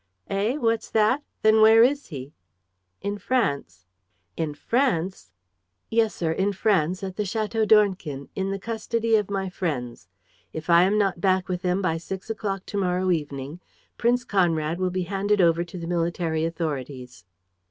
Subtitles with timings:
[0.31, 0.57] "Eh?
[0.57, 1.21] What's that?
[1.43, 2.33] Then where is he?"
[3.01, 3.85] "In France."
[4.35, 5.31] "In France!"
[5.91, 10.07] "Yes, sir, in France, at the Château d'Ornequin, in the custody of my friends.
[10.53, 13.59] If I am not back with them by six o'clock to morrow evening,
[13.99, 17.23] Prince Conrad will be handed over to the military authorities."